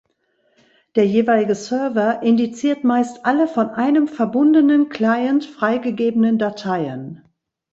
[0.95, 7.23] Der jeweilige Server indiziert meist alle von einem verbundenen Client freigegebenen Dateien.